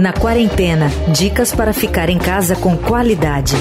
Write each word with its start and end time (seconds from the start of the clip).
Na 0.00 0.12
quarentena, 0.12 0.90
dicas 1.16 1.54
para 1.54 1.72
ficar 1.72 2.10
em 2.10 2.18
casa 2.18 2.56
com 2.56 2.76
qualidade. 2.76 3.54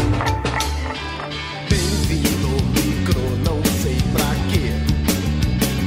Bem-vindo, 1.70 2.48
micro, 2.74 3.22
não 3.46 3.62
sei 3.80 3.96
pra 4.12 4.34
quê. 4.52 4.74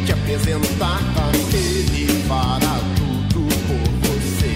Te 0.07 0.13
apresentar 0.13 1.01
aquele 1.29 2.07
fará 2.29 2.79
tudo 2.95 3.49
por 3.67 3.83
você. 4.07 4.55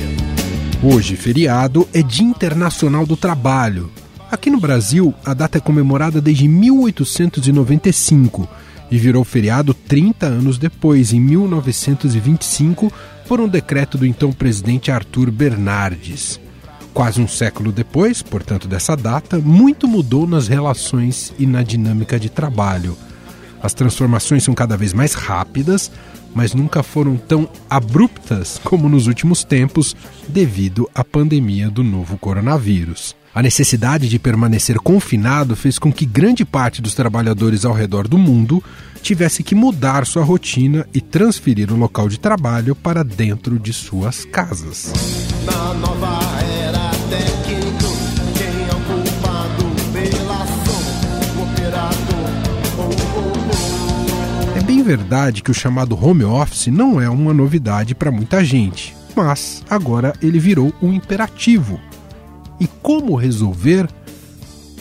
Hoje, 0.84 1.16
feriado, 1.16 1.88
é 1.93 2.00
Dia 2.00 2.27
Internacional 2.27 3.04
do 3.04 3.16
Trabalho. 3.16 3.91
Aqui 4.30 4.50
no 4.50 4.61
Brasil, 4.61 5.12
a 5.25 5.34
data 5.34 5.59
é 5.59 5.61
comemorada 5.61 6.20
desde 6.20 6.46
1895 6.46 8.48
e 8.88 8.98
virou 8.98 9.25
feriado 9.25 9.75
30 9.75 10.27
anos 10.27 10.59
depois, 10.59 11.12
em 11.12 11.18
1925, 11.18 12.93
por 13.27 13.40
um 13.40 13.48
decreto 13.48 13.98
do 13.98 14.06
então 14.06 14.32
presidente 14.32 14.90
Arthur 14.90 15.30
Bernardes. 15.30 16.41
Quase 16.95 17.20
um 17.20 17.28
século 17.28 17.73
depois, 17.73 18.23
portanto, 18.23 18.66
dessa 18.66 18.96
data, 18.96 19.38
muito 19.38 19.87
mudou 19.87 20.27
nas 20.27 20.48
relações 20.48 21.33
e 21.38 21.47
na 21.47 21.62
dinâmica 21.62 22.19
de 22.19 22.30
trabalho. 22.30 22.97
As 23.62 23.74
transformações 23.74 24.45
são 24.45 24.55
cada 24.55 24.77
vez 24.77 24.92
mais 24.92 25.12
rápidas, 25.12 25.91
mas 26.34 26.55
nunca 26.55 26.83
foram 26.83 27.16
tão 27.16 27.48
abruptas 27.69 28.60
como 28.62 28.88
nos 28.88 29.06
últimos 29.06 29.42
tempos, 29.42 29.97
devido 30.28 30.88
à 30.95 31.05
pandemia 31.05 31.69
do 31.69 31.83
novo 31.83 32.16
coronavírus. 32.16 33.14
A 33.36 33.42
necessidade 33.42 34.08
de 34.08 34.18
permanecer 34.18 34.78
confinado 34.78 35.54
fez 35.54 35.78
com 35.78 35.92
que 35.92 36.06
grande 36.06 36.42
parte 36.42 36.80
dos 36.80 36.94
trabalhadores 36.94 37.66
ao 37.66 37.74
redor 37.74 38.08
do 38.08 38.16
mundo 38.16 38.64
tivesse 39.02 39.42
que 39.42 39.54
mudar 39.54 40.06
sua 40.06 40.24
rotina 40.24 40.88
e 40.94 41.02
transferir 41.02 41.70
o 41.70 41.77
local 41.77 42.08
de 42.08 42.18
trabalho 42.18 42.74
para 42.74 43.04
dentro 43.04 43.58
de 43.58 43.74
suas 43.74 44.24
casas. 44.24 44.91
Na 45.44 45.74
nova 45.74 46.18
era 46.62 46.91
técnico, 47.10 47.92
quem 48.38 48.46
é 48.46 48.72
o 48.72 48.80
culpado 48.86 49.64
pela 49.92 50.42
ação? 50.42 51.36
O 51.36 51.42
operador 51.42 52.33
ou 52.78 52.86
o 52.86 53.33
robô? 53.34 54.58
É 54.58 54.62
bem 54.62 54.83
verdade 54.83 55.42
que 55.42 55.50
o 55.50 55.55
chamado 55.55 55.94
home 56.02 56.24
office 56.24 56.68
não 56.68 56.98
é 56.98 57.11
uma 57.11 57.34
novidade 57.34 57.94
para 57.94 58.11
muita 58.11 58.42
gente, 58.42 58.96
mas 59.14 59.62
agora 59.68 60.14
ele 60.22 60.39
virou 60.39 60.72
um 60.80 60.91
imperativo. 60.91 61.78
E 62.60 62.66
como 62.66 63.14
resolver? 63.14 63.88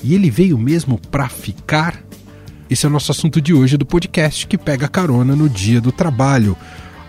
E 0.03 0.13
ele 0.13 0.29
veio 0.29 0.57
mesmo 0.57 0.99
para 1.09 1.27
ficar? 1.27 2.03
Esse 2.69 2.85
é 2.85 2.89
o 2.89 2.91
nosso 2.91 3.11
assunto 3.11 3.41
de 3.41 3.53
hoje 3.53 3.77
do 3.77 3.85
podcast 3.85 4.47
que 4.47 4.57
pega 4.57 4.87
carona 4.87 5.35
no 5.35 5.47
Dia 5.47 5.79
do 5.79 5.91
Trabalho. 5.91 6.57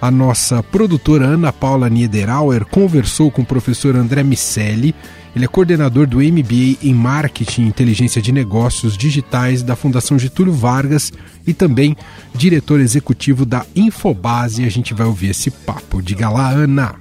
A 0.01 0.11
nossa 0.11 0.63
produtora 0.63 1.27
Ana 1.27 1.53
Paula 1.53 1.89
Niederauer 1.89 2.67
conversou 2.67 3.31
com 3.31 3.43
o 3.43 3.47
professor 3.47 3.97
André 3.97 4.23
Micelli. 4.23 4.95
Ele 5.35 5.45
é 5.45 5.49
coordenador 5.49 6.07
do 6.07 6.19
MBA 6.19 6.79
em 6.83 6.95
Marketing 6.95 7.63
e 7.63 7.69
Inteligência 7.69 8.21
de 8.21 8.33
Negócios 8.33 8.97
Digitais 8.97 9.63
da 9.63 9.75
Fundação 9.75 10.19
Getúlio 10.19 10.53
Vargas 10.53 11.13
e 11.47 11.55
também 11.55 11.97
diretor 12.35 12.81
executivo 12.81 13.47
da 13.47 13.65
Infobase. 13.75 14.65
A 14.65 14.71
gente 14.71 14.93
vai 14.93 15.07
ouvir 15.07 15.31
esse 15.31 15.51
papo. 15.51 16.03
Diga 16.03 16.29
lá, 16.29 16.51
Ana. 16.51 16.95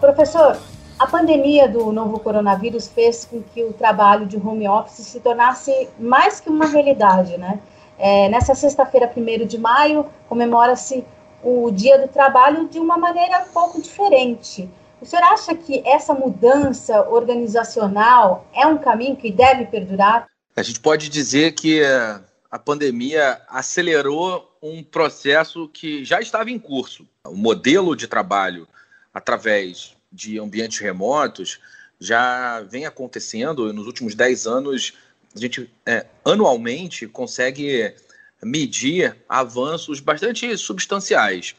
Professor, 0.00 0.56
a 1.02 1.06
pandemia 1.08 1.68
do 1.68 1.90
novo 1.90 2.20
coronavírus 2.20 2.86
fez 2.86 3.24
com 3.24 3.42
que 3.42 3.64
o 3.64 3.72
trabalho 3.72 4.24
de 4.24 4.36
home 4.36 4.68
office 4.68 5.04
se 5.04 5.18
tornasse 5.18 5.88
mais 5.98 6.38
que 6.38 6.48
uma 6.48 6.64
realidade, 6.64 7.36
né? 7.36 7.58
É, 7.98 8.28
nessa 8.28 8.54
sexta-feira, 8.54 9.12
1 9.14 9.46
de 9.46 9.58
maio, 9.58 10.06
comemora-se 10.28 11.04
o 11.42 11.72
Dia 11.72 11.98
do 11.98 12.06
Trabalho 12.06 12.68
de 12.68 12.78
uma 12.78 12.96
maneira 12.96 13.40
um 13.40 13.52
pouco 13.52 13.82
diferente. 13.82 14.70
O 15.00 15.04
senhor 15.04 15.24
acha 15.24 15.56
que 15.56 15.82
essa 15.84 16.14
mudança 16.14 17.02
organizacional 17.10 18.46
é 18.54 18.64
um 18.64 18.78
caminho 18.78 19.16
que 19.16 19.32
deve 19.32 19.66
perdurar? 19.66 20.28
A 20.54 20.62
gente 20.62 20.78
pode 20.78 21.08
dizer 21.08 21.52
que 21.56 21.82
eh, 21.82 22.20
a 22.48 22.58
pandemia 22.60 23.40
acelerou 23.48 24.48
um 24.62 24.84
processo 24.84 25.66
que 25.66 26.04
já 26.04 26.20
estava 26.20 26.48
em 26.48 26.60
curso. 26.60 27.04
O 27.26 27.34
modelo 27.34 27.96
de 27.96 28.06
trabalho 28.06 28.68
através 29.12 29.96
de 30.12 30.38
ambientes 30.38 30.78
remotos 30.78 31.58
já 31.98 32.60
vem 32.62 32.84
acontecendo 32.84 33.72
nos 33.72 33.86
últimos 33.86 34.14
10 34.14 34.46
anos. 34.46 34.92
A 35.34 35.38
gente 35.38 35.70
é, 35.86 36.04
anualmente 36.24 37.06
consegue 37.06 37.94
medir 38.42 39.16
avanços 39.28 40.00
bastante 40.00 40.56
substanciais. 40.58 41.54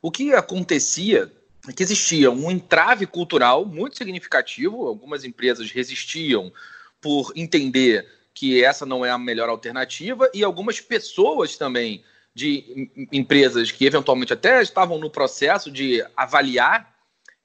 O 0.00 0.10
que 0.10 0.32
acontecia 0.32 1.30
é 1.68 1.72
que 1.72 1.82
existia 1.82 2.30
um 2.30 2.50
entrave 2.50 3.06
cultural 3.06 3.64
muito 3.64 3.96
significativo, 3.96 4.86
algumas 4.86 5.24
empresas 5.24 5.70
resistiam 5.72 6.52
por 7.00 7.32
entender 7.34 8.06
que 8.32 8.62
essa 8.64 8.86
não 8.86 9.04
é 9.04 9.10
a 9.10 9.18
melhor 9.18 9.48
alternativa, 9.48 10.30
e 10.32 10.44
algumas 10.44 10.80
pessoas 10.80 11.56
também 11.56 12.04
de 12.32 12.88
empresas 13.10 13.72
que 13.72 13.84
eventualmente 13.84 14.32
até 14.32 14.62
estavam 14.62 14.96
no 14.96 15.10
processo 15.10 15.72
de 15.72 16.04
avaliar 16.16 16.97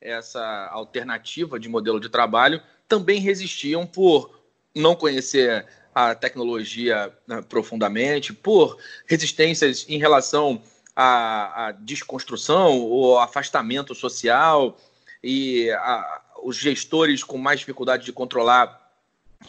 essa 0.03 0.68
alternativa 0.72 1.59
de 1.59 1.69
modelo 1.69 2.00
de 2.00 2.09
trabalho 2.09 2.62
também 2.88 3.19
resistiam 3.19 3.88
por 3.88 4.44
não 4.75 4.96
conhecer 4.96 5.66
a 5.96 6.14
tecnologia 6.14 7.16
né, 7.25 7.41
profundamente, 7.41 8.34
por 8.34 8.78
resistências 9.08 9.86
em 9.88 9.97
relação 9.97 10.62
à, 10.96 11.68
à 11.68 11.72
desconstrução 11.72 12.80
ou 12.80 13.18
afastamento 13.18 13.96
social 13.96 14.78
e 15.24 15.72
a, 15.72 16.22
os 16.44 16.58
gestores 16.58 17.24
com 17.24 17.38
mais 17.38 17.59
dificuldade 17.59 18.03
de 18.03 18.12
controlar 18.12 18.91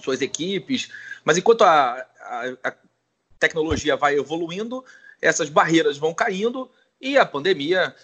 suas 0.01 0.21
equipes. 0.21 0.89
Mas 1.25 1.37
enquanto 1.37 1.63
a, 1.63 2.07
a, 2.21 2.69
a 2.69 2.75
tecnologia 3.39 3.97
vai 3.97 4.17
evoluindo, 4.17 4.85
essas 5.21 5.49
barreiras 5.49 5.97
vão 5.97 6.15
caindo 6.15 6.71
e 7.01 7.19
a 7.19 7.27
pandemia 7.27 7.95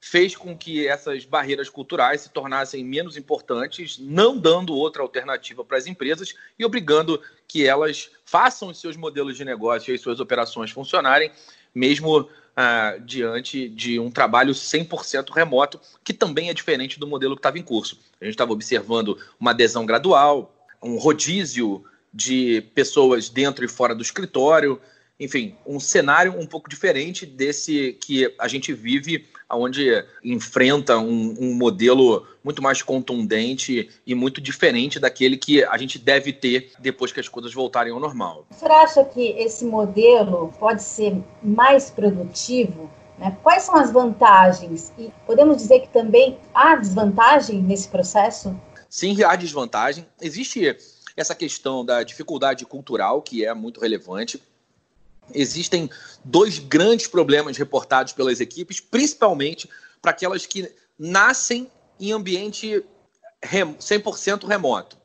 fez 0.00 0.34
com 0.34 0.56
que 0.56 0.88
essas 0.88 1.26
barreiras 1.26 1.68
culturais 1.68 2.22
se 2.22 2.30
tornassem 2.30 2.82
menos 2.82 3.18
importantes, 3.18 3.98
não 3.98 4.38
dando 4.38 4.74
outra 4.74 5.02
alternativa 5.02 5.62
para 5.62 5.76
as 5.76 5.86
empresas 5.86 6.34
e 6.58 6.64
obrigando 6.64 7.20
que 7.46 7.66
elas 7.66 8.10
façam 8.24 8.70
os 8.70 8.80
seus 8.80 8.96
modelos 8.96 9.36
de 9.36 9.44
negócio 9.44 9.92
e 9.92 9.94
as 9.94 10.00
suas 10.00 10.18
operações 10.18 10.70
funcionarem, 10.70 11.30
mesmo 11.74 12.28
ah, 12.56 12.96
diante 13.04 13.68
de 13.68 14.00
um 14.00 14.10
trabalho 14.10 14.54
100% 14.54 15.30
remoto, 15.30 15.78
que 16.02 16.14
também 16.14 16.48
é 16.48 16.54
diferente 16.54 16.98
do 16.98 17.06
modelo 17.06 17.36
que 17.36 17.40
estava 17.40 17.58
em 17.58 17.62
curso. 17.62 17.98
A 18.20 18.24
gente 18.24 18.34
estava 18.34 18.52
observando 18.52 19.18
uma 19.38 19.50
adesão 19.50 19.84
gradual, 19.84 20.66
um 20.82 20.96
rodízio 20.96 21.84
de 22.12 22.62
pessoas 22.74 23.28
dentro 23.28 23.64
e 23.64 23.68
fora 23.68 23.94
do 23.94 24.02
escritório, 24.02 24.80
enfim, 25.20 25.54
um 25.66 25.78
cenário 25.78 26.34
um 26.40 26.46
pouco 26.46 26.68
diferente 26.68 27.26
desse 27.26 27.92
que 28.00 28.34
a 28.38 28.48
gente 28.48 28.72
vive 28.72 29.26
onde 29.52 30.04
enfrenta 30.24 30.96
um, 30.98 31.36
um, 31.38 31.54
modelo 31.54 32.26
muito 32.42 32.62
mais 32.62 32.82
contundente 32.82 33.90
e 34.06 34.14
muito 34.14 34.40
diferente 34.40 34.98
daquele 34.98 35.36
que 35.36 35.62
a 35.64 35.76
gente 35.76 35.98
deve 35.98 36.32
ter 36.32 36.72
depois 36.78 37.12
que 37.12 37.20
as 37.20 37.28
coisas 37.28 37.52
voltarem 37.52 37.92
ao 37.92 38.00
normal. 38.00 38.46
Senhor 38.52 38.72
acha 38.72 39.04
que 39.04 39.30
esse 39.30 39.64
modelo 39.64 40.52
pode 40.58 40.82
ser 40.82 41.16
mais 41.42 41.90
produtivo? 41.90 42.90
Né? 43.18 43.36
Quais 43.42 43.64
são 43.64 43.76
as 43.76 43.90
vantagens? 43.90 44.92
E 44.96 45.10
podemos 45.26 45.56
dizer 45.58 45.80
que 45.80 45.88
também 45.88 46.38
há 46.54 46.76
desvantagem 46.76 47.60
nesse 47.60 47.88
processo? 47.88 48.58
Sim, 48.88 49.22
há 49.22 49.36
desvantagem. 49.36 50.06
Existe 50.20 50.76
essa 51.16 51.34
questão 51.34 51.84
da 51.84 52.02
dificuldade 52.02 52.64
cultural, 52.64 53.20
que 53.20 53.44
é 53.44 53.52
muito 53.52 53.80
relevante 53.80 54.40
existem 55.34 55.90
dois 56.24 56.58
grandes 56.58 57.06
problemas 57.06 57.56
reportados 57.56 58.12
pelas 58.12 58.40
equipes, 58.40 58.80
principalmente 58.80 59.68
para 60.00 60.10
aquelas 60.10 60.46
que 60.46 60.70
nascem 60.98 61.70
em 61.98 62.12
ambiente 62.12 62.84
100% 63.42 64.46
remoto. 64.46 64.98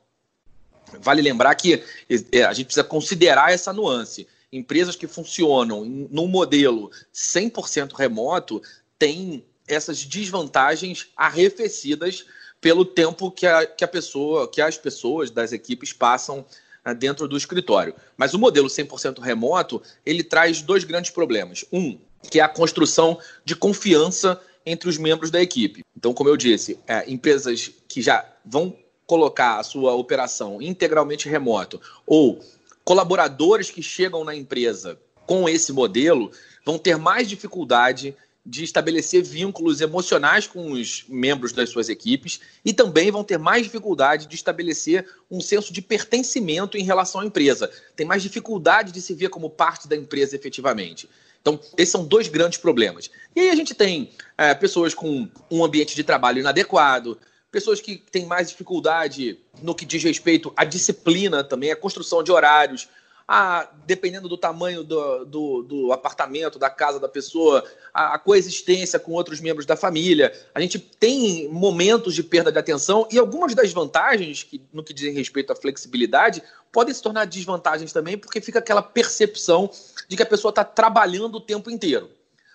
Vale 1.00 1.22
lembrar 1.22 1.56
que 1.56 1.84
é, 2.32 2.44
a 2.44 2.54
gente 2.54 2.68
precisa 2.68 2.84
considerar 2.84 3.52
essa 3.52 3.74
nuance. 3.74 4.28
Empresas 4.52 4.96
que 4.96 5.08
funcionam 5.08 5.84
num 5.84 6.28
modelo 6.28 6.92
100% 7.14 7.94
remoto 7.94 8.62
têm 8.98 9.44
essas 9.68 10.06
desvantagens 10.06 11.08
arrefecidas 11.16 12.26
pelo 12.62 12.86
tempo 12.86 13.32
que 13.32 13.46
a, 13.46 13.66
que 13.66 13.84
a 13.84 13.88
pessoa, 13.88 14.50
que 14.50 14.62
as 14.62 14.78
pessoas 14.78 15.30
das 15.30 15.52
equipes 15.52 15.92
passam 15.92 16.46
dentro 16.94 17.28
do 17.28 17.38
escritório. 17.38 17.96
Mas 18.16 18.34
o 18.34 18.40
modelo 18.40 18.68
100% 18.68 19.20
remoto, 19.20 19.82
ele 20.06 20.24
traz 20.24 20.62
dois 20.62 20.84
grandes 20.84 21.12
problemas. 21.12 21.66
Um, 21.72 21.98
que 22.30 22.40
é 22.40 22.44
a 22.44 22.50
construção 22.50 23.20
de 23.44 23.56
confiança 23.56 24.42
entre 24.66 24.90
os 24.90 24.98
membros 24.98 25.30
da 25.30 25.42
equipe. 25.42 25.84
Então, 25.96 26.14
como 26.14 26.30
eu 26.30 26.38
disse, 26.38 26.80
é, 26.88 27.10
empresas 27.10 27.72
que 27.88 28.02
já 28.02 28.26
vão 28.44 28.76
colocar 29.06 29.60
a 29.60 29.64
sua 29.64 29.94
operação 29.94 30.62
integralmente 30.62 31.30
remoto 31.30 31.80
ou 32.08 32.40
colaboradores 32.84 33.70
que 33.70 33.84
chegam 33.84 34.24
na 34.24 34.36
empresa 34.36 35.00
com 35.28 35.48
esse 35.48 35.72
modelo 35.72 36.32
vão 36.66 36.78
ter 36.78 36.98
mais 36.98 37.30
dificuldade 37.30 38.16
de 38.46 38.64
estabelecer 38.64 39.24
vínculos 39.24 39.82
emocionais 39.82 40.46
com 40.46 40.72
os 40.72 41.04
membros 41.10 41.52
das 41.52 41.70
suas 41.70 41.90
equipes 41.90 42.40
e 42.64 42.72
também 42.72 43.10
vão 43.10 43.24
ter 43.24 43.40
mais 43.40 43.64
dificuldade 43.64 44.28
de 44.28 44.36
estabelecer 44.36 45.08
um 45.32 45.42
senso 45.42 45.74
de 45.74 45.82
pertencimento 45.82 46.78
em 46.78 46.84
relação 46.84 47.22
à 47.22 47.26
empresa. 47.26 47.72
Tem 47.96 48.06
mais 48.06 48.22
dificuldade 48.22 48.92
de 48.92 49.02
se 49.02 49.14
ver 49.14 49.30
como 49.30 49.50
parte 49.50 49.88
da 49.88 49.96
empresa 49.96 50.36
efetivamente. 50.36 51.10
Então, 51.42 51.60
esses 51.78 51.92
são 51.92 52.06
dois 52.06 52.28
grandes 52.28 52.60
problemas. 52.60 53.10
E 53.36 53.40
aí 53.42 53.50
a 53.50 53.56
gente 53.56 53.74
tem 53.74 54.12
é, 54.38 54.54
pessoas 54.54 54.94
com 54.94 55.28
um 55.50 55.64
ambiente 55.64 55.96
de 55.96 56.04
trabalho 56.04 56.40
inadequado, 56.40 57.18
pessoas 57.52 57.80
que 57.80 57.98
têm 58.12 58.26
mais 58.26 58.50
dificuldade 58.50 59.40
no 59.62 59.74
que 59.74 59.86
diz 59.86 60.04
respeito 60.04 60.52
à 60.58 60.64
disciplina 60.64 61.44
também, 61.44 61.72
à 61.72 61.76
construção 61.76 62.22
de 62.22 62.32
horários, 62.32 62.90
a, 63.28 63.68
dependendo 63.86 64.30
do 64.30 64.38
tamanho 64.38 64.84
do, 64.84 65.26
do, 65.26 65.64
do, 65.64 65.92
apartamento, 65.92 66.60
da 66.60 66.70
casa 66.70 67.00
da 67.00 67.10
pessoa, 67.10 67.64
a, 67.94 68.16
a, 68.16 68.20
coexistência 68.20 69.00
com 69.00 69.14
outros 69.14 69.40
membros 69.40 69.66
da 69.66 69.76
família. 69.76 70.32
A 70.54 70.62
gente 70.62 70.78
tem 70.78 71.48
momentos 71.50 72.14
de 72.14 72.22
perda 72.22 72.52
de 72.52 72.60
atenção 72.60 73.08
e 73.12 73.18
algumas 73.18 73.56
das 73.56 73.74
vantagens, 73.74 74.44
que, 74.44 74.62
no 74.72 74.84
que 74.84 74.94
diz 74.94 75.14
respeito 75.14 75.52
à 75.52 75.56
flexibilidade, 75.56 76.44
podem 76.72 76.94
se 76.94 77.02
tornar 77.02 77.26
desvantagens 77.26 77.92
também, 77.92 78.18
porque 78.18 78.40
fica 78.40 78.60
aquela 78.60 78.82
percepção 78.82 79.72
de 80.08 80.16
que 80.16 80.24
a 80.24 80.28
pessoa 80.28 80.50
está 80.50 80.64
trabalhando 80.64 81.36
o 81.36 81.42
tempo 81.42 81.72
inteiro. 81.72 82.12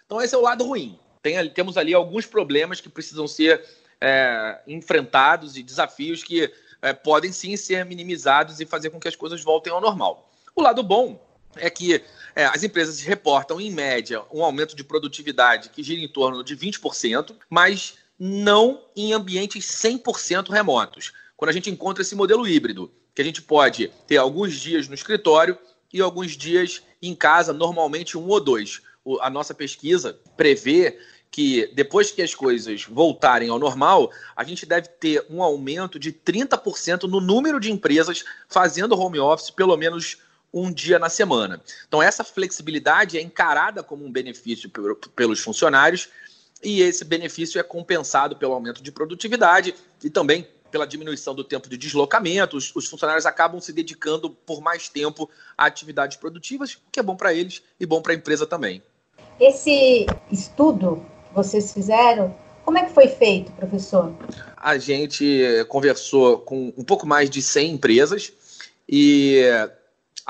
Então, 0.07 0.21
esse 0.23 0.35
é 0.35 0.39
o 0.39 0.43
lado 0.43 0.65
ruim. 0.65 0.99
Tem, 1.21 1.51
temos 1.51 1.77
ali 1.77 1.93
alguns 1.93 2.27
problemas 2.27 2.81
que 2.81 2.89
precisam 2.89 3.27
ser 3.27 3.65
é, 4.01 4.61
enfrentados 4.69 5.57
e 5.57 5.63
desafios 5.63 6.23
que 6.23 6.51
é, 6.81 6.93
podem 6.93 7.33
sim 7.33 7.57
ser 7.57 7.85
minimizados 7.85 8.61
e 8.61 8.67
fazer 8.67 8.91
com 8.91 9.01
que 9.01 9.09
as 9.09 9.17
coisas 9.17 9.43
voltem 9.43 9.73
ao 9.73 9.81
normal. 9.81 10.30
O 10.55 10.63
lado 10.63 10.83
bom 10.83 11.21
é 11.57 11.69
que 11.69 12.03
é, 12.35 12.45
as 12.45 12.63
empresas 12.63 13.01
reportam, 13.01 13.61
em 13.61 13.71
média, 13.71 14.23
um 14.33 14.45
aumento 14.45 14.77
de 14.77 14.85
produtividade 14.85 15.71
que 15.71 15.83
gira 15.83 16.01
em 16.01 16.09
torno 16.09 16.45
de 16.45 16.57
20%, 16.57 17.35
mas 17.49 17.95
não 18.19 18.85
em 18.95 19.13
ambientes 19.13 19.65
100% 19.65 20.51
remotos. 20.51 21.13
Quando 21.37 21.51
a 21.51 21.53
gente 21.55 21.71
encontra 21.71 22.03
esse 22.03 22.15
modelo 22.15 22.47
híbrido, 22.47 22.93
que 23.15 23.23
a 23.23 23.25
gente 23.25 23.43
pode 23.43 23.91
ter 24.07 24.19
alguns 24.19 24.55
dias 24.55 24.87
no 24.89 24.95
escritório 24.95 25.59
e 25.93 26.01
alguns 26.01 26.37
dias 26.37 26.83
em 27.03 27.15
casa, 27.15 27.53
normalmente 27.53 28.17
um 28.17 28.29
ou 28.29 28.41
dois. 28.41 28.83
O, 29.05 29.19
a 29.21 29.31
nossa 29.31 29.55
pesquisa 29.55 30.19
prevê 30.37 30.99
que 31.31 31.71
depois 31.75 32.11
que 32.11 32.23
as 32.23 32.35
coisas 32.35 32.85
voltarem 32.85 33.49
ao 33.49 33.59
normal, 33.59 34.11
a 34.37 34.45
gente 34.45 34.67
deve 34.67 34.89
ter 34.89 35.25
um 35.31 35.43
aumento 35.43 35.99
de 35.99 36.13
30% 36.13 37.05
no 37.05 37.21
número 37.21 37.61
de 37.61 37.71
empresas 37.71 38.25
fazendo 38.49 38.99
home 38.99 39.19
office 39.19 39.51
pelo 39.51 39.77
menos 39.77 40.19
um 40.53 40.73
dia 40.73 40.99
na 40.99 41.09
semana. 41.09 41.63
Então, 41.87 42.03
essa 42.03 42.25
flexibilidade 42.25 43.17
é 43.17 43.23
encarada 43.23 43.83
como 43.83 44.05
um 44.05 44.11
benefício 44.11 44.71
pelos 45.15 45.41
funcionários 45.41 46.09
e 46.63 46.83
esse 46.83 47.05
benefício 47.05 47.59
é 47.59 47.63
compensado 47.63 48.37
pelo 48.37 48.53
aumento 48.53 48.83
de 48.83 48.93
produtividade 48.93 49.75
e 50.03 50.11
também 50.11 50.47
pela 50.71 50.87
diminuição 50.87 51.35
do 51.35 51.43
tempo 51.43 51.69
de 51.69 51.77
deslocamento. 51.77 52.57
Os, 52.57 52.75
os 52.75 52.87
funcionários 52.87 53.27
acabam 53.27 53.61
se 53.61 53.73
dedicando 53.73 54.31
por 54.31 54.61
mais 54.61 54.89
tempo 54.89 55.29
a 55.57 55.67
atividades 55.67 56.17
produtivas, 56.17 56.75
o 56.75 56.91
que 56.93 57.01
é 57.01 57.03
bom 57.03 57.17
para 57.17 57.35
eles 57.35 57.63
e 57.79 57.87
bom 57.87 58.01
para 58.01 58.13
a 58.13 58.17
empresa 58.17 58.47
também. 58.47 58.83
Esse 59.39 60.07
estudo 60.31 61.05
que 61.29 61.35
vocês 61.35 61.73
fizeram, 61.73 62.37
como 62.65 62.79
é 62.79 62.85
que 62.85 62.93
foi 62.93 63.09
feito, 63.09 63.51
professor? 63.53 64.15
A 64.57 64.79
gente 64.79 65.43
conversou 65.69 66.39
com 66.39 66.73
um 66.77 66.85
pouco 66.85 67.07
mais 67.07 67.31
de 67.31 67.41
100 67.41 67.73
empresas 67.73 68.33
e 68.89 69.41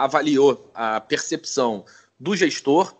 avaliou 0.01 0.71
a 0.75 0.99
percepção 0.99 1.85
do 2.19 2.35
gestor, 2.35 2.95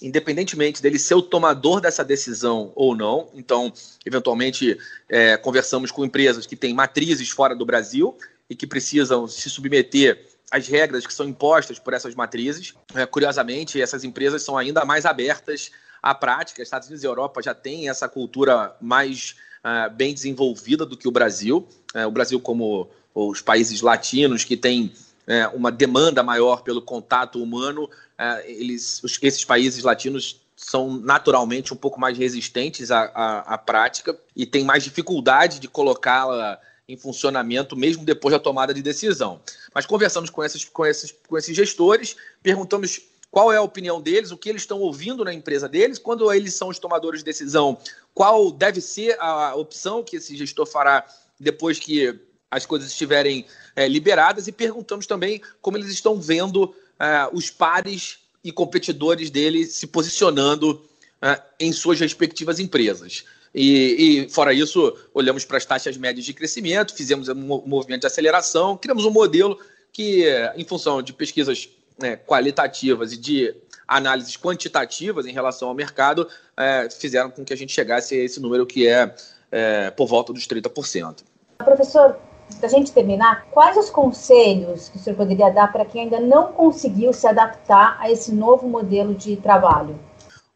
independentemente 0.00 0.80
dele 0.80 1.00
ser 1.00 1.16
o 1.16 1.22
tomador 1.22 1.80
dessa 1.80 2.04
decisão 2.04 2.70
ou 2.76 2.94
não. 2.94 3.28
Então, 3.34 3.72
eventualmente, 4.06 4.78
é, 5.08 5.36
conversamos 5.36 5.90
com 5.90 6.04
empresas 6.04 6.46
que 6.46 6.54
têm 6.54 6.72
matrizes 6.72 7.28
fora 7.30 7.56
do 7.56 7.66
Brasil 7.66 8.16
e 8.48 8.54
que 8.54 8.68
precisam 8.68 9.26
se 9.26 9.50
submeter 9.50 10.28
às 10.48 10.68
regras 10.68 11.04
que 11.04 11.12
são 11.12 11.26
impostas 11.26 11.80
por 11.80 11.92
essas 11.92 12.14
matrizes. 12.14 12.72
É, 12.94 13.04
curiosamente, 13.04 13.82
essas 13.82 14.04
empresas 14.04 14.42
são 14.42 14.56
ainda 14.56 14.84
mais 14.84 15.04
abertas 15.04 15.72
à 16.00 16.14
prática. 16.14 16.62
Estados 16.62 16.86
Unidos 16.86 17.02
e 17.02 17.06
Europa 17.06 17.42
já 17.42 17.54
têm 17.54 17.88
essa 17.88 18.08
cultura 18.08 18.76
mais 18.80 19.34
uh, 19.64 19.90
bem 19.92 20.14
desenvolvida 20.14 20.86
do 20.86 20.96
que 20.96 21.08
o 21.08 21.10
Brasil. 21.10 21.66
Uh, 21.92 22.06
o 22.06 22.12
Brasil, 22.12 22.38
como 22.38 22.88
os 23.12 23.40
países 23.40 23.80
latinos 23.80 24.44
que 24.44 24.56
têm 24.56 24.92
é, 25.26 25.46
uma 25.48 25.70
demanda 25.72 26.22
maior 26.22 26.62
pelo 26.62 26.82
contato 26.82 27.42
humano, 27.42 27.88
é, 28.18 28.50
eles, 28.50 29.02
os, 29.02 29.18
esses 29.22 29.44
países 29.44 29.82
latinos 29.82 30.40
são 30.56 30.96
naturalmente 30.98 31.74
um 31.74 31.76
pouco 31.76 32.00
mais 32.00 32.16
resistentes 32.16 32.90
à, 32.90 33.02
à, 33.14 33.54
à 33.54 33.58
prática 33.58 34.16
e 34.36 34.46
têm 34.46 34.64
mais 34.64 34.84
dificuldade 34.84 35.58
de 35.58 35.68
colocá-la 35.68 36.58
em 36.88 36.96
funcionamento 36.96 37.76
mesmo 37.76 38.04
depois 38.04 38.32
da 38.32 38.38
tomada 38.38 38.72
de 38.72 38.82
decisão. 38.82 39.40
Mas 39.74 39.86
conversamos 39.86 40.30
com 40.30 40.44
esses, 40.44 40.64
com 40.64 40.84
esses, 40.84 41.14
com 41.26 41.36
esses 41.36 41.56
gestores, 41.56 42.16
perguntamos 42.42 43.00
qual 43.30 43.52
é 43.52 43.56
a 43.56 43.62
opinião 43.62 44.00
deles, 44.00 44.30
o 44.30 44.36
que 44.36 44.48
eles 44.48 44.62
estão 44.62 44.78
ouvindo 44.80 45.24
na 45.24 45.34
empresa 45.34 45.68
deles, 45.68 45.98
quando 45.98 46.32
eles 46.32 46.54
são 46.54 46.68
os 46.68 46.78
tomadores 46.78 47.20
de 47.20 47.24
decisão, 47.24 47.76
qual 48.14 48.52
deve 48.52 48.80
ser 48.80 49.16
a 49.18 49.54
opção 49.56 50.04
que 50.04 50.16
esse 50.16 50.36
gestor 50.36 50.66
fará 50.66 51.04
depois 51.40 51.78
que 51.78 52.16
as 52.54 52.64
coisas 52.64 52.88
estiverem 52.88 53.44
é, 53.74 53.88
liberadas 53.88 54.46
e 54.46 54.52
perguntamos 54.52 55.06
também 55.06 55.42
como 55.60 55.76
eles 55.76 55.90
estão 55.90 56.20
vendo 56.20 56.72
é, 57.00 57.28
os 57.32 57.50
pares 57.50 58.18
e 58.44 58.52
competidores 58.52 59.28
dele 59.28 59.64
se 59.66 59.88
posicionando 59.88 60.80
é, 61.20 61.40
em 61.58 61.72
suas 61.72 61.98
respectivas 61.98 62.60
empresas. 62.60 63.24
E, 63.52 64.24
e, 64.24 64.28
fora 64.30 64.52
isso, 64.52 64.96
olhamos 65.12 65.44
para 65.44 65.56
as 65.56 65.64
taxas 65.64 65.96
médias 65.96 66.24
de 66.24 66.32
crescimento, 66.32 66.94
fizemos 66.94 67.28
um 67.28 67.34
movimento 67.34 68.02
de 68.02 68.06
aceleração, 68.06 68.76
criamos 68.76 69.04
um 69.04 69.10
modelo 69.10 69.58
que, 69.92 70.24
em 70.56 70.64
função 70.64 71.02
de 71.02 71.12
pesquisas 71.12 71.68
né, 71.98 72.16
qualitativas 72.16 73.12
e 73.12 73.16
de 73.16 73.54
análises 73.86 74.36
quantitativas 74.36 75.26
em 75.26 75.32
relação 75.32 75.68
ao 75.68 75.74
mercado, 75.74 76.28
é, 76.56 76.88
fizeram 76.90 77.30
com 77.30 77.44
que 77.44 77.52
a 77.52 77.56
gente 77.56 77.72
chegasse 77.72 78.14
a 78.14 78.24
esse 78.24 78.40
número 78.40 78.66
que 78.66 78.88
é, 78.88 79.14
é 79.50 79.90
por 79.90 80.06
volta 80.06 80.32
dos 80.32 80.46
30%. 80.46 81.18
Professor, 81.58 82.18
para 82.58 82.66
a 82.66 82.70
gente 82.70 82.92
terminar, 82.92 83.46
quais 83.50 83.76
os 83.76 83.90
conselhos 83.90 84.88
que 84.88 84.96
o 84.96 85.00
senhor 85.00 85.16
poderia 85.16 85.50
dar 85.50 85.72
para 85.72 85.84
quem 85.84 86.02
ainda 86.02 86.20
não 86.20 86.52
conseguiu 86.52 87.12
se 87.12 87.26
adaptar 87.26 87.96
a 87.98 88.10
esse 88.10 88.32
novo 88.32 88.68
modelo 88.68 89.14
de 89.14 89.36
trabalho? 89.36 89.98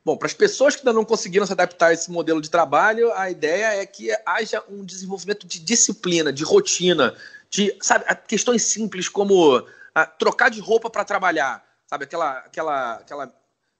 Bom, 0.05 0.17
para 0.17 0.27
as 0.27 0.35
pessoas 0.35 0.75
que 0.75 0.81
ainda 0.81 0.93
não 0.93 1.05
conseguiram 1.05 1.45
se 1.45 1.53
adaptar 1.53 1.89
a 1.89 1.93
esse 1.93 2.11
modelo 2.11 2.41
de 2.41 2.49
trabalho, 2.49 3.13
a 3.13 3.31
ideia 3.31 3.81
é 3.81 3.85
que 3.85 4.11
haja 4.25 4.63
um 4.71 4.85
desenvolvimento 4.85 5.47
de 5.47 5.61
disciplina, 5.61 6.33
de 6.33 6.45
rotina, 6.45 7.15
de 7.51 7.77
sabe, 7.81 8.05
questões 8.27 8.63
simples 8.63 9.09
como 9.09 9.63
ah, 9.95 10.07
trocar 10.07 10.51
de 10.51 10.61
roupa 10.61 10.89
para 10.89 11.05
trabalhar, 11.05 11.63
sabe, 11.87 12.05
aquela, 12.05 12.39
aquela, 12.39 12.93
aquela 12.95 13.35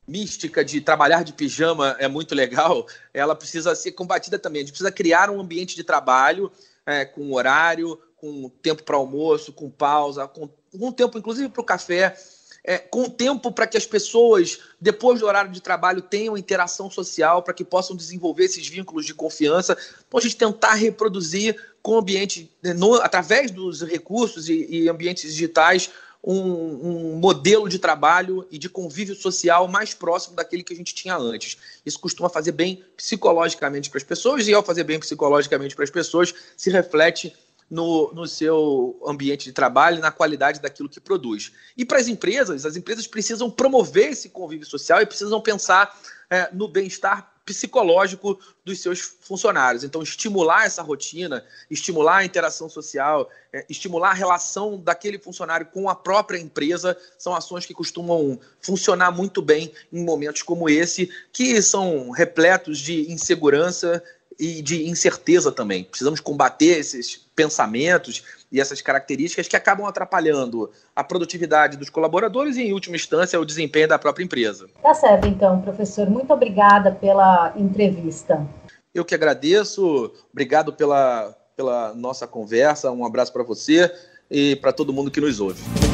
mística 0.07 0.65
de 0.65 0.81
trabalhar 0.81 1.23
de 1.23 1.33
pijama 1.33 1.95
é 1.99 2.09
muito 2.09 2.35
legal, 2.35 2.87
ela 3.13 3.35
precisa 3.35 3.75
ser 3.75 3.93
combatida 3.93 4.39
também. 4.39 4.61
A 4.61 4.63
gente 4.65 4.73
precisa 4.73 4.91
criar 4.91 5.31
um 5.31 5.41
ambiente 5.41 5.77
de 5.77 5.85
trabalho 5.85 6.51
é, 6.89 7.05
com 7.05 7.35
horário, 7.35 8.01
com 8.17 8.49
tempo 8.63 8.83
para 8.83 8.97
almoço, 8.97 9.53
com 9.53 9.69
pausa, 9.69 10.27
com, 10.27 10.49
com 10.73 10.91
tempo, 10.91 11.19
inclusive, 11.19 11.51
para 11.51 11.61
o 11.61 11.65
café, 11.65 12.17
é, 12.65 12.79
com 12.79 13.11
tempo 13.11 13.53
para 13.53 13.67
que 13.67 13.77
as 13.77 13.85
pessoas, 13.85 14.59
depois 14.81 15.21
do 15.21 15.27
horário 15.27 15.53
de 15.53 15.61
trabalho, 15.61 16.01
tenham 16.01 16.37
interação 16.37 16.91
social, 16.91 17.43
para 17.43 17.53
que 17.53 17.63
possam 17.63 17.95
desenvolver 17.95 18.45
esses 18.45 18.67
vínculos 18.67 19.05
de 19.05 19.13
confiança. 19.13 19.77
Então, 20.07 20.19
a 20.19 20.23
gente 20.23 20.37
tentar 20.37 20.75
reproduzir 20.75 21.57
com 21.83 21.93
o 21.93 21.99
ambiente, 21.99 22.51
né, 22.63 22.73
no, 22.73 22.95
através 22.95 23.51
dos 23.51 23.83
recursos 23.83 24.49
e, 24.49 24.67
e 24.71 24.89
ambientes 24.89 25.31
digitais, 25.31 25.91
um, 26.23 26.35
um, 26.35 27.17
modelo 27.17 27.69
de 27.69 27.79
trabalho 27.79 28.47
e 28.51 28.59
de 28.59 28.69
convívio 28.69 29.15
social 29.15 29.69
mais 29.69 29.95
próximo 29.95 30.37
daquele 30.37 30.63
que 30.63 30.73
a 30.73 30.77
gente 30.77 30.95
tinha 30.95 31.17
antes. 31.17 31.57
Isso 31.87 31.99
costuma 31.99 32.29
fazer 32.29 32.53
bem 32.53 32.85
psicologicamente 32.97 33.89
para 33.89 33.99
as 33.99 34.05
pessoas, 34.05 34.47
e 34.49 34.55
ao 34.55 34.63
fazer 34.63 34.85
bem 34.85 34.99
psicologicamente 34.99 35.75
para 35.75 35.85
as 35.85 35.91
pessoas, 35.91 36.35
se 36.57 36.71
reflete 36.71 37.35
no, 37.71 38.13
no 38.15 38.27
seu 38.27 39.01
ambiente 39.07 39.45
de 39.45 39.53
trabalho, 39.53 40.01
na 40.01 40.11
qualidade 40.11 40.61
daquilo 40.61 40.89
que 40.89 41.01
produz. 41.01 41.53
E 41.77 41.85
para 41.85 41.99
as 41.99 42.09
empresas, 42.09 42.65
as 42.65 42.77
empresas 42.77 43.07
precisam 43.07 43.51
promover 43.51 44.11
esse 44.11 44.31
convívio 44.31 44.67
social 44.67 45.01
e 45.01 45.07
precisam 45.07 45.41
pensar 45.41 45.97
é, 46.31 46.49
no 46.53 46.69
bem-estar 46.69 47.38
psicológico 47.49 48.39
dos 48.63 48.81
seus 48.83 49.01
funcionários. 49.01 49.83
Então, 49.83 50.03
estimular 50.03 50.67
essa 50.67 50.83
rotina, 50.83 51.43
estimular 51.71 52.19
a 52.19 52.25
interação 52.25 52.69
social, 52.69 53.31
é, 53.51 53.65
estimular 53.71 54.11
a 54.11 54.15
relação 54.15 54.79
daquele 54.79 55.19
funcionário 55.19 55.67
com 55.67 55.89
a 55.89 55.95
própria 55.95 56.39
empresa, 56.39 56.95
são 57.17 57.35
ações 57.35 57.65
que 57.65 57.73
costumam 57.73 58.39
funcionar 58.61 59.11
muito 59.11 59.41
bem 59.41 59.73
em 59.91 60.05
momentos 60.05 60.43
como 60.43 60.69
esse, 60.69 61.11
que 61.33 61.63
são 61.63 62.11
repletos 62.11 62.79
de 62.79 63.11
insegurança 63.11 64.03
e 64.39 64.61
de 64.61 64.87
incerteza 64.87 65.51
também. 65.51 65.85
Precisamos 65.85 66.21
combater 66.21 66.79
esses 66.79 67.28
pensamentos 67.39 68.25
e 68.51 68.61
essas 68.61 68.83
características 68.83 69.47
que 69.47 69.55
acabam 69.55 69.87
atrapalhando 69.87 70.69
a 70.97 71.05
produtividade 71.05 71.77
dos 71.77 71.89
colaboradores 71.89 72.57
e, 72.57 72.63
em 72.63 72.73
última 72.73 72.97
instância, 72.97 73.39
o 73.39 73.45
desempenho 73.45 73.87
da 73.87 73.97
própria 73.97 74.25
empresa. 74.25 74.67
Tá 74.83 74.93
certo, 74.93 75.29
então, 75.29 75.61
professor. 75.61 76.11
Muito 76.11 76.33
obrigada 76.33 76.91
pela 76.91 77.55
entrevista. 77.57 78.45
Eu 78.93 79.05
que 79.05 79.15
agradeço. 79.15 80.13
Obrigado 80.33 80.73
pela, 80.73 81.33
pela 81.57 81.95
nossa 81.95 82.27
conversa. 82.27 82.91
Um 82.91 83.07
abraço 83.07 83.33
para 83.33 83.45
você 83.45 83.89
e 84.29 84.57
para 84.57 84.73
todo 84.73 84.93
mundo 84.93 85.13
que 85.13 85.21
nos 85.21 85.39
ouve. 85.39 85.88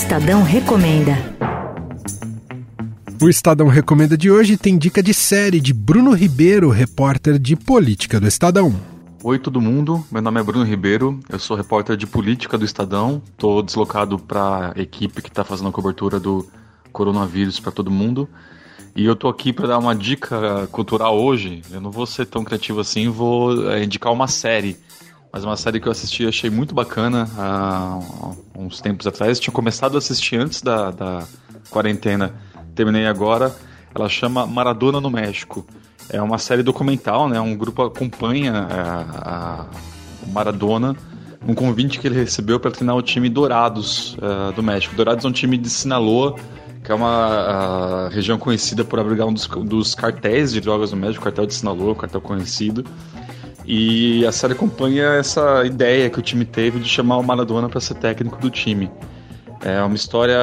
Estadão 0.00 0.44
Recomenda. 0.44 1.12
O 3.20 3.28
Estadão 3.28 3.66
Recomenda 3.66 4.16
de 4.16 4.30
hoje 4.30 4.56
tem 4.56 4.78
dica 4.78 5.02
de 5.02 5.12
série 5.12 5.60
de 5.60 5.74
Bruno 5.74 6.12
Ribeiro, 6.12 6.70
repórter 6.70 7.36
de 7.36 7.56
política 7.56 8.20
do 8.20 8.28
Estadão. 8.28 8.72
Oi 9.24 9.40
todo 9.40 9.60
mundo, 9.60 10.06
meu 10.08 10.22
nome 10.22 10.38
é 10.40 10.42
Bruno 10.44 10.64
Ribeiro, 10.64 11.18
eu 11.28 11.40
sou 11.40 11.56
repórter 11.56 11.96
de 11.96 12.06
política 12.06 12.56
do 12.56 12.64
Estadão, 12.64 13.20
estou 13.28 13.60
deslocado 13.60 14.20
para 14.20 14.72
a 14.72 14.80
equipe 14.80 15.20
que 15.20 15.30
está 15.30 15.42
fazendo 15.42 15.68
a 15.68 15.72
cobertura 15.72 16.20
do 16.20 16.48
coronavírus 16.92 17.58
para 17.58 17.72
todo 17.72 17.90
mundo 17.90 18.28
e 18.94 19.04
eu 19.04 19.14
estou 19.14 19.28
aqui 19.28 19.52
para 19.52 19.66
dar 19.66 19.78
uma 19.78 19.96
dica 19.96 20.68
cultural 20.70 21.20
hoje. 21.20 21.62
Eu 21.72 21.80
não 21.80 21.90
vou 21.90 22.06
ser 22.06 22.26
tão 22.26 22.44
criativo 22.44 22.80
assim, 22.80 23.08
vou 23.08 23.68
é, 23.70 23.82
indicar 23.82 24.12
uma 24.12 24.28
série, 24.28 24.76
mas 25.32 25.44
uma 25.44 25.56
série 25.56 25.80
que 25.80 25.86
eu 25.86 25.92
assisti 25.92 26.26
achei 26.26 26.50
muito 26.50 26.74
bacana 26.74 27.28
há 27.36 27.98
uns 28.56 28.80
tempos 28.80 29.06
atrás. 29.06 29.38
tinha 29.38 29.52
começado 29.52 29.94
a 29.94 29.98
assistir 29.98 30.36
antes 30.36 30.62
da, 30.62 30.90
da 30.90 31.24
quarentena, 31.70 32.34
terminei 32.74 33.06
agora. 33.06 33.54
Ela 33.94 34.08
chama 34.08 34.46
Maradona 34.46 35.00
no 35.00 35.10
México. 35.10 35.66
É 36.08 36.20
uma 36.20 36.38
série 36.38 36.62
documental, 36.62 37.28
né? 37.28 37.40
Um 37.40 37.56
grupo 37.56 37.82
acompanha 37.82 38.52
a, 38.52 39.60
a 39.62 39.66
Maradona 40.32 40.96
um 41.46 41.54
convite 41.54 41.98
que 41.98 42.06
ele 42.06 42.16
recebeu 42.16 42.58
para 42.58 42.70
treinar 42.70 42.96
o 42.96 43.02
time 43.02 43.28
Dourados 43.28 44.14
uh, 44.14 44.52
do 44.54 44.62
México. 44.62 44.94
Dourados 44.94 45.24
é 45.24 45.28
um 45.28 45.32
time 45.32 45.56
de 45.56 45.70
Sinaloa, 45.70 46.36
que 46.84 46.90
é 46.90 46.94
uma 46.94 48.08
região 48.12 48.38
conhecida 48.38 48.84
por 48.84 48.98
abrigar 48.98 49.26
um 49.26 49.32
dos, 49.32 49.46
dos, 49.46 49.94
cartéis 49.94 50.52
de 50.52 50.60
drogas 50.60 50.90
do 50.90 50.96
México, 50.96 51.20
o 51.20 51.24
cartel 51.24 51.46
de 51.46 51.54
Sinaloa, 51.54 51.92
um 51.92 51.94
cartel 51.94 52.20
conhecido. 52.20 52.84
E 53.70 54.24
a 54.24 54.32
série 54.32 54.54
acompanha 54.54 55.08
essa 55.08 55.62
ideia 55.66 56.08
que 56.08 56.18
o 56.18 56.22
time 56.22 56.46
teve 56.46 56.80
de 56.80 56.88
chamar 56.88 57.18
o 57.18 57.22
Maradona 57.22 57.68
para 57.68 57.78
ser 57.82 57.96
técnico 57.96 58.38
do 58.38 58.48
time. 58.48 58.90
É 59.62 59.82
uma 59.82 59.94
história 59.94 60.38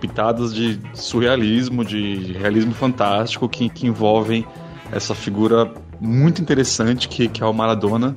pitadas 0.00 0.52
de 0.52 0.80
surrealismo, 0.94 1.84
de 1.84 2.32
realismo 2.32 2.74
fantástico 2.74 3.48
que, 3.48 3.68
que 3.68 3.86
envolvem 3.86 4.44
essa 4.90 5.14
figura 5.14 5.72
muito 6.00 6.42
interessante 6.42 7.08
que, 7.08 7.28
que 7.28 7.40
é 7.40 7.46
o 7.46 7.52
Maradona. 7.52 8.16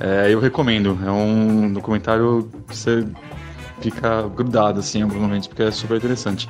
É, 0.00 0.34
eu 0.34 0.40
recomendo. 0.40 0.98
É 1.06 1.10
um 1.12 1.72
documentário 1.72 2.50
que 2.66 2.76
você 2.76 3.06
fica 3.80 4.22
grudado 4.34 4.80
assim 4.80 4.98
em 4.98 5.02
alguns 5.02 5.20
momentos 5.20 5.46
porque 5.46 5.62
é 5.62 5.70
super 5.70 5.96
interessante. 5.96 6.48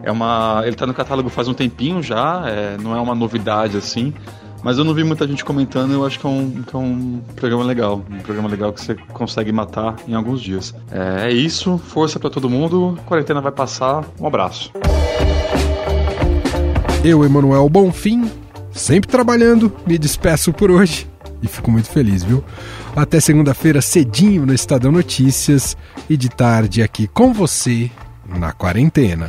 É 0.00 0.12
uma, 0.12 0.60
ele 0.62 0.74
está 0.74 0.86
no 0.86 0.94
catálogo 0.94 1.28
faz 1.28 1.48
um 1.48 1.54
tempinho 1.54 2.00
já, 2.00 2.44
é, 2.46 2.76
não 2.80 2.94
é 2.94 3.00
uma 3.00 3.16
novidade 3.16 3.76
assim, 3.76 4.14
mas 4.62 4.78
eu 4.78 4.84
não 4.84 4.94
vi 4.94 5.04
muita 5.04 5.26
gente 5.26 5.44
comentando. 5.44 5.92
Eu 5.92 6.04
acho 6.04 6.18
que 6.18 6.26
é 6.26 6.28
um, 6.28 6.62
que 6.62 6.74
é 6.74 6.78
um 6.78 7.20
programa 7.34 7.64
legal, 7.64 8.04
um 8.10 8.18
programa 8.18 8.48
legal 8.48 8.72
que 8.72 8.80
você 8.82 8.94
consegue 8.94 9.52
matar 9.52 9.96
em 10.06 10.14
alguns 10.14 10.40
dias. 10.40 10.74
É, 10.90 11.28
é 11.28 11.32
isso, 11.32 11.78
força 11.78 12.18
para 12.18 12.30
todo 12.30 12.48
mundo. 12.48 12.98
Quarentena 13.06 13.40
vai 13.40 13.52
passar. 13.52 14.04
Um 14.20 14.26
abraço. 14.26 14.70
Eu, 17.04 17.24
Emanuel 17.24 17.68
Bonfim, 17.68 18.30
sempre 18.72 19.08
trabalhando, 19.08 19.72
me 19.86 19.96
despeço 19.96 20.52
por 20.52 20.70
hoje 20.70 21.06
e 21.42 21.46
fico 21.46 21.70
muito 21.70 21.88
feliz, 21.88 22.22
viu? 22.22 22.42
Até 22.94 23.20
segunda-feira 23.20 23.80
cedinho 23.80 24.46
no 24.46 24.54
Estadão 24.54 24.90
Notícias 24.90 25.76
e 26.08 26.16
de 26.16 26.28
tarde 26.28 26.82
aqui 26.82 27.06
com 27.06 27.32
você 27.32 27.90
na 28.26 28.52
quarentena. 28.52 29.28